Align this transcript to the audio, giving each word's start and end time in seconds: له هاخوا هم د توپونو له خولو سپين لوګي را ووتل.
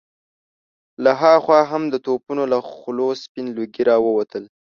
له 1.03 1.11
هاخوا 1.21 1.61
هم 1.71 1.83
د 1.93 1.95
توپونو 2.05 2.43
له 2.51 2.57
خولو 2.71 3.07
سپين 3.23 3.45
لوګي 3.55 3.83
را 3.89 3.97
ووتل. 4.05 4.43